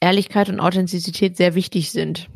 [0.00, 2.28] Ehrlichkeit und Authentizität sehr wichtig sind.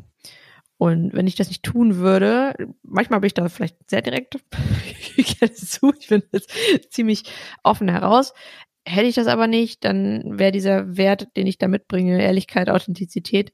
[0.78, 4.36] Und wenn ich das nicht tun würde, manchmal bin ich da vielleicht sehr direkt,
[5.16, 6.50] ich gebe zu, ich bin jetzt
[6.90, 7.24] ziemlich
[7.62, 8.32] offen heraus.
[8.84, 13.52] Hätte ich das aber nicht, dann wäre dieser Wert, den ich da mitbringe, Ehrlichkeit, Authentizität,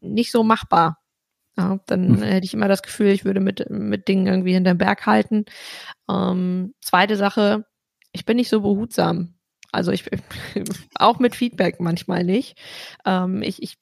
[0.00, 0.99] nicht so machbar.
[1.60, 2.22] Ja, dann hm.
[2.22, 5.44] hätte ich immer das Gefühl, ich würde mit, mit Dingen irgendwie hinterm Berg halten.
[6.08, 7.66] Ähm, zweite Sache,
[8.12, 9.34] ich bin nicht so behutsam.
[9.72, 10.06] Also ich
[10.94, 12.58] auch mit Feedback manchmal nicht.
[13.04, 13.76] Ähm, ich, ich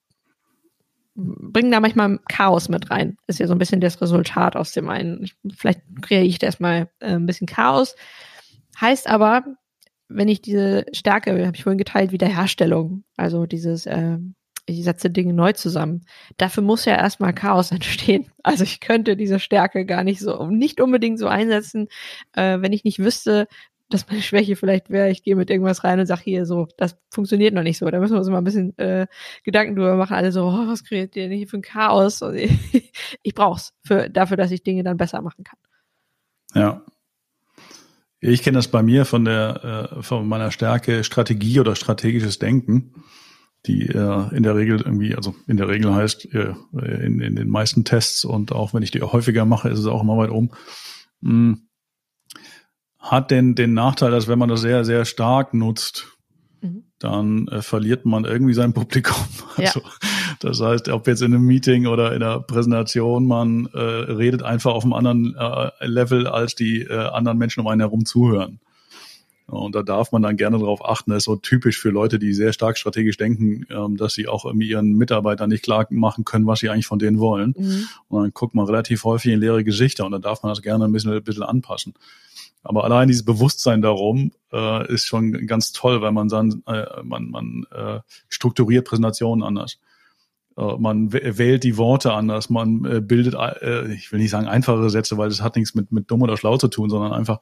[1.15, 3.17] bringe da manchmal Chaos mit rein.
[3.29, 5.23] Ist ja so ein bisschen das Resultat aus dem einen.
[5.23, 7.95] Ich, vielleicht kreiere ich da erstmal äh, ein bisschen Chaos.
[8.81, 9.45] Heißt aber,
[10.09, 14.19] wenn ich diese Stärke, habe ich vorhin geteilt, Wiederherstellung, also dieses, äh,
[14.69, 16.05] ich setze Dinge neu zusammen.
[16.37, 18.31] Dafür muss ja erstmal Chaos entstehen.
[18.43, 21.89] Also ich könnte diese Stärke gar nicht so, nicht unbedingt so einsetzen,
[22.35, 23.49] äh, wenn ich nicht wüsste,
[23.91, 26.99] dass meine Schwäche vielleicht wäre, ich gehe mit irgendwas rein und sage hier so, das
[27.11, 27.91] funktioniert noch nicht so.
[27.91, 29.07] Da müssen wir uns mal ein bisschen äh,
[29.45, 30.15] Gedanken drüber machen.
[30.15, 32.21] Alle so, oh, was kreiert ihr denn hier für ein Chaos?
[32.21, 35.59] Und ich, ich brauch's für, dafür, dass ich Dinge dann besser machen kann.
[36.55, 36.83] Ja.
[38.21, 43.05] Ich kenne das bei mir von der äh, von meiner Stärke Strategie oder strategisches Denken,
[43.69, 47.49] die äh, in der Regel irgendwie, also in der Regel heißt äh, in, in den
[47.49, 50.51] meisten Tests und auch wenn ich die häufiger mache, ist es auch immer weit um.
[51.21, 51.69] Mh, hm
[52.99, 56.19] hat den, den Nachteil, dass wenn man das sehr, sehr stark nutzt,
[56.61, 56.85] mhm.
[56.99, 59.17] dann äh, verliert man irgendwie sein Publikum.
[59.57, 59.87] Also, ja.
[60.39, 64.73] Das heißt, ob jetzt in einem Meeting oder in einer Präsentation, man äh, redet einfach
[64.73, 68.61] auf einem anderen äh, Level, als die äh, anderen Menschen um einen herum zuhören.
[69.51, 72.35] Und da darf man dann gerne darauf achten, das ist so typisch für Leute, die
[72.35, 76.47] sehr stark strategisch denken, ähm, dass sie auch irgendwie ihren Mitarbeitern nicht klar machen können,
[76.47, 77.55] was sie eigentlich von denen wollen.
[77.57, 77.89] Mhm.
[78.09, 80.85] Und dann guckt man relativ häufig in leere Gesichter und dann darf man das gerne
[80.85, 81.95] ein bisschen, ein bisschen anpassen.
[82.63, 87.31] Aber allein dieses Bewusstsein darum äh, ist schon ganz toll, weil man dann äh, man
[87.31, 89.79] man äh, strukturiert Präsentationen anders.
[90.59, 94.91] Äh, man wählt die Worte anders, man äh, bildet, äh, ich will nicht sagen einfache
[94.91, 97.41] Sätze, weil das hat nichts mit mit dumm oder schlau zu tun, sondern einfach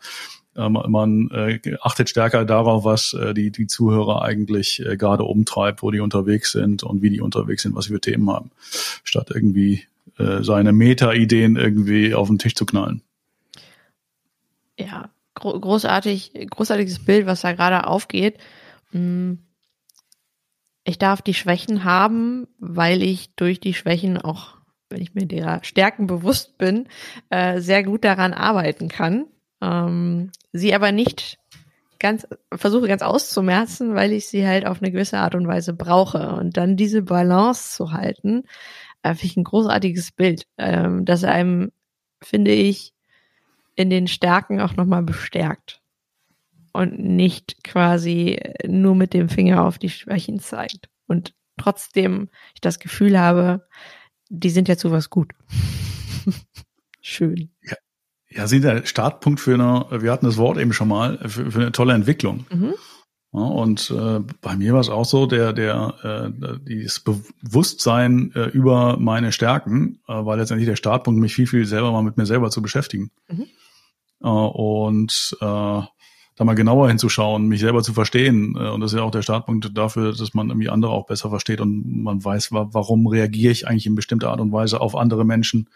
[0.57, 5.90] man äh, achtet stärker darauf, was äh, die die Zuhörer eigentlich äh, gerade umtreibt, wo
[5.90, 8.51] die unterwegs sind und wie die unterwegs sind, was sie für Themen haben,
[9.05, 9.85] statt irgendwie
[10.19, 13.03] äh, seine Meta-Ideen irgendwie auf den Tisch zu knallen
[14.79, 18.38] ja, gro großartig, großartiges Bild, was da gerade aufgeht.
[18.90, 19.38] Hm.
[20.85, 24.57] Ich darf die Schwächen haben, weil ich durch die Schwächen auch,
[24.88, 26.88] wenn ich mir derer Stärken bewusst bin,
[27.29, 29.27] äh, sehr gut daran arbeiten kann.
[29.61, 31.38] Ähm, sie aber nicht
[31.99, 36.31] ganz, versuche ganz auszumerzen, weil ich sie halt auf eine gewisse Art und Weise brauche.
[36.31, 38.45] Und dann diese Balance zu halten,
[39.03, 41.73] äh, finde ich ein großartiges Bild, ähm, das einem,
[42.23, 42.92] finde ich,
[43.75, 45.83] in den Stärken auch nochmal bestärkt
[46.73, 52.79] und nicht quasi nur mit dem Finger auf die Schwächen zeigt und trotzdem ich das
[52.79, 53.66] Gefühl habe,
[54.29, 55.33] die sind ja zu was gut.
[57.01, 57.51] Schön.
[57.62, 57.77] Ja,
[58.37, 61.61] ja, sind der Startpunkt für eine, wir hatten das Wort eben schon mal, für, für
[61.61, 62.46] eine tolle Entwicklung.
[62.51, 62.75] Mhm.
[63.33, 68.46] Ja, und äh, bei mir war es auch so, der, der, äh, dieses Bewusstsein äh,
[68.46, 72.27] über meine Stärken äh, war letztendlich der Startpunkt, mich viel, viel selber mal mit mir
[72.27, 73.11] selber zu beschäftigen.
[73.29, 73.46] Mhm
[74.22, 75.83] äh, und äh,
[76.38, 78.57] da mal genauer hinzuschauen, mich selber zu verstehen.
[78.57, 81.31] Äh, und das ist ja auch der Startpunkt dafür, dass man irgendwie andere auch besser
[81.31, 84.96] versteht und man weiß, wa warum reagiere ich eigentlich in bestimmter Art und Weise auf
[84.96, 85.68] andere Menschen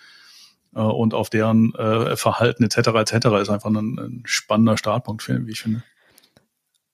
[0.75, 2.77] äh, und auf deren äh, Verhalten etc.
[2.77, 3.15] etc.
[3.41, 5.83] ist einfach ein, ein spannender Startpunkt, wie ich finde.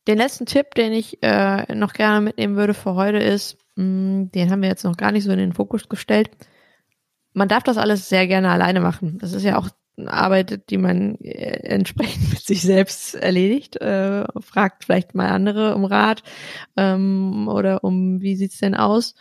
[0.06, 4.30] Den letzten Tipp, den ich äh, noch gerne mitnehmen würde für heute ist, mh, mm,
[4.32, 6.30] den haben wir jetzt noch gar nicht so in den Fokus gestellt.
[7.32, 9.18] Man darf das alles sehr gerne alleine machen.
[9.18, 9.68] Das ist ja auch
[10.04, 15.84] arbeitet, die man äh, entsprechend mit sich selbst erledigt, äh, fragt vielleicht mal andere um
[15.84, 16.22] Rat
[16.76, 19.14] ähm, oder um, wie sieht's denn aus?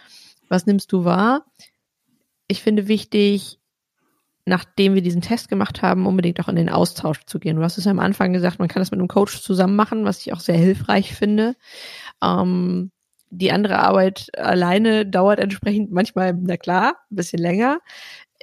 [0.49, 1.45] Was nimmst du wahr?
[2.47, 3.59] Ich finde wichtig,
[4.45, 7.57] nachdem wir diesen Test gemacht haben, unbedingt auch in den Austausch zu gehen.
[7.57, 10.05] Du hast es ja am Anfang gesagt, man kann das mit einem Coach zusammen machen,
[10.05, 11.55] was ich auch sehr hilfreich finde.
[12.23, 12.91] Ähm,
[13.31, 17.79] die andere Arbeit alleine dauert entsprechend manchmal, na klar, ein bisschen länger.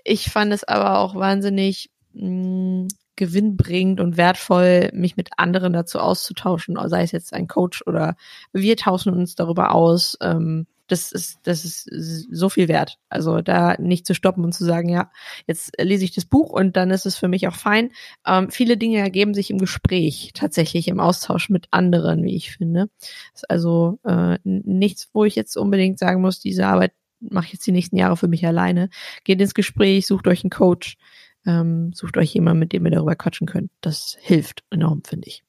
[0.05, 6.76] Ich fand es aber auch wahnsinnig mh, gewinnbringend und wertvoll, mich mit anderen dazu auszutauschen,
[6.89, 8.16] sei es jetzt ein Coach oder
[8.53, 10.18] wir tauschen uns darüber aus.
[10.20, 11.88] Ähm, das ist, das ist
[12.30, 12.99] so viel wert.
[13.09, 15.11] Also da nicht zu stoppen und zu sagen, ja,
[15.47, 17.93] jetzt lese ich das Buch und dann ist es für mich auch fein.
[18.26, 22.90] Ähm, viele Dinge ergeben sich im Gespräch, tatsächlich im Austausch mit anderen, wie ich finde.
[23.34, 27.66] Ist also äh, nichts, wo ich jetzt unbedingt sagen muss, diese Arbeit mache ich jetzt
[27.66, 28.90] die nächsten Jahre für mich alleine.
[29.24, 30.99] Geht ins Gespräch, sucht euch einen Coach,
[31.47, 33.70] ähm, sucht euch jemanden, mit dem ihr darüber quatschen könnt.
[33.80, 35.43] Das hilft enorm, finde ich.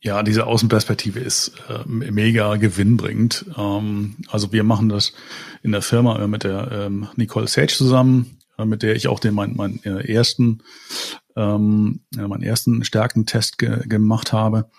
[0.00, 3.46] Ja, diese Außenperspektive ist äh, mega gewinnbringend.
[3.56, 5.12] Ähm, also wir machen das
[5.62, 9.34] in der Firma mit der ähm, Nicole Sage zusammen, äh, mit der ich auch den
[9.34, 10.62] meinen mein, äh, ersten
[11.34, 14.70] ähm, meinen ersten Stärkentest ge gemacht habe.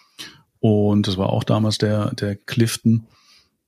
[0.60, 3.08] Und das war auch damals der der Clifton.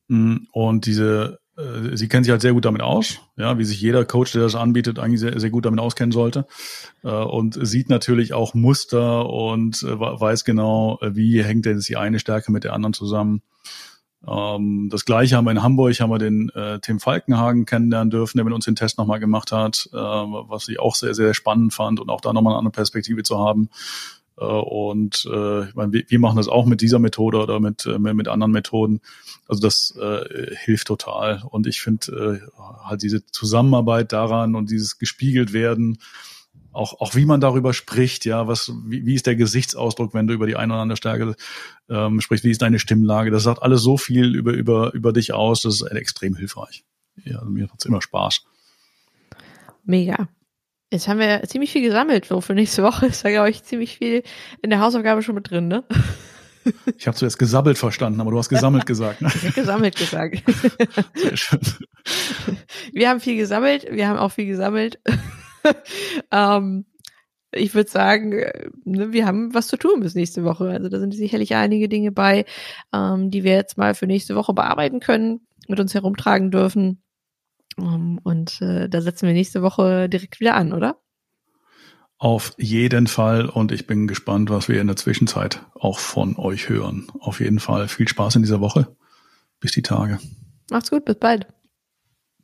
[0.08, 3.82] Mm, und diese äh, sie kennt sich halt sehr gut damit aus, ja, wie sich
[3.82, 6.48] jeder Coach, der das anbietet, eigentlich sehr, sehr gut damit auskennen sollte.
[7.04, 12.20] Äh, und sieht natürlich auch Muster und äh, weiß genau, wie hängt denn die eine
[12.20, 13.42] Stärke mit der anderen zusammen.
[14.28, 16.52] Ähm, das gleiche haben wir in Hamburg, haben wir den
[16.82, 20.96] Tim Falkenhagen kennenlernen dürfen, der mit uns den Test nochmal gemacht hat, was ich auch
[20.96, 23.70] sehr, sehr spannend fand und auch da nochmal eine andere Perspektive zu haben.
[24.40, 25.68] Äh, und äh,
[26.10, 29.02] wir machen das auch mit dieser Methode oder mit, äh, mit anderen Methoden.
[29.48, 31.44] Also das äh, hilft total.
[31.50, 32.42] Und ich finde
[32.84, 36.00] halt diese Zusammenarbeit daran und dieses gespiegelt werden,
[36.72, 40.36] auch, auch wie man darüber spricht, ja, was, wie, wie ist der Gesichtsausdruck, wenn du
[40.36, 41.36] über die eine oder andere Stärke
[41.90, 45.34] ähm, sprichst, wie ist deine Stimmlage, das sagt alles so viel über, über, über dich
[45.34, 46.84] aus, das ist extrem hilfreich.
[47.26, 48.46] Ja, also mir macht es immer Spaß.
[49.84, 50.30] Mega.
[50.92, 53.98] Jetzt haben wir ziemlich viel gesammelt, so für nächste Woche ist da, glaube ich, ziemlich
[53.98, 54.24] viel
[54.62, 55.84] in der Hausaufgabe schon mit drin, ne?
[56.98, 59.22] Ich habe zuerst gesabbelt verstanden, aber du hast gesammelt gesagt.
[59.22, 59.30] Ne?
[59.34, 60.44] Ich habe gesammelt gesagt.
[61.16, 61.60] Sehr schön.
[62.92, 65.00] Wir haben viel gesammelt, wir haben auch viel gesammelt.
[66.32, 66.86] ähm,
[67.52, 68.30] ich würde sagen,
[68.84, 70.70] ne, wir haben was zu tun bis nächste Woche.
[70.70, 72.46] Also da sind sicherlich einige Dinge bei,
[72.94, 77.02] ähm, die wir jetzt mal für nächste Woche bearbeiten können, mit uns herumtragen dürfen.
[77.80, 81.00] Und äh, da setzen wir nächste Woche direkt wieder an, oder?
[82.18, 83.46] Auf jeden Fall.
[83.46, 87.08] Und ich bin gespannt, was wir in der Zwischenzeit auch von euch hören.
[87.20, 88.96] Auf jeden Fall viel Spaß in dieser Woche.
[89.62, 90.20] Bis die Tage.
[90.70, 91.48] Macht's gut, bis bald.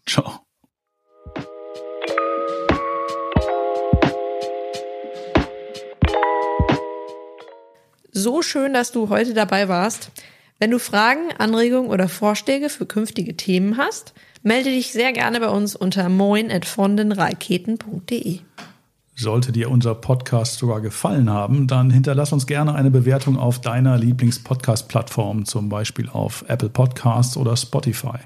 [0.06, 0.40] Ciao.
[8.12, 10.12] So schön, dass du heute dabei warst.
[10.58, 14.14] Wenn du Fragen, Anregungen oder Vorschläge für künftige Themen hast,
[14.48, 18.41] Melde dich sehr gerne bei uns unter moin.vondenraketen.de.
[19.16, 23.98] Sollte dir unser Podcast sogar gefallen haben, dann hinterlass uns gerne eine Bewertung auf deiner
[23.98, 28.20] Lieblings-Podcast-Plattform, zum Beispiel auf Apple Podcasts oder Spotify.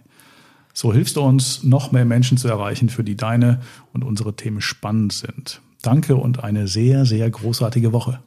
[0.74, 3.61] So hilfst du uns, noch mehr Menschen zu erreichen, für die deine
[3.93, 5.61] und unsere Themen spannend sind.
[5.84, 8.20] Danke und eine sehr, sehr großartige Woche.